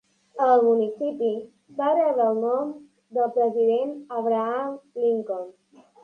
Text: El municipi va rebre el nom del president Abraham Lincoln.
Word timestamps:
El 0.43 0.61
municipi 0.67 1.27
va 1.81 1.89
rebre 1.97 2.25
el 2.29 2.39
nom 2.45 2.71
del 3.17 3.29
president 3.35 3.91
Abraham 4.21 4.73
Lincoln. 5.03 5.45